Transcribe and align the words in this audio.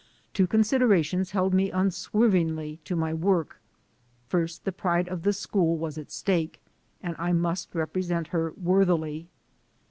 Two 0.33 0.47
considerations 0.47 1.29
held 1.29 1.53
me 1.53 1.69
unswervingly 1.69 2.79
to 2.85 2.95
my 2.95 3.13
work. 3.13 3.61
First 4.27 4.65
the 4.65 4.71
pride 4.71 5.07
of 5.07 5.21
the 5.21 5.31
school 5.31 5.77
was 5.77 5.95
at 5.95 6.09
stake, 6.09 6.59
and 7.03 7.15
I 7.19 7.33
must 7.33 7.75
represent 7.75 8.29
her 8.29 8.51
worthily. 8.53 9.27